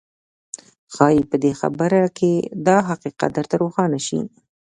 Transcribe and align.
ښايي 0.93 1.21
په 1.29 1.35
دې 1.43 1.51
خبره 1.59 2.01
کې 2.17 2.31
دا 2.67 2.77
حقيقت 2.89 3.29
درته 3.37 3.55
روښانه 3.63 3.99
شي. 4.07 4.19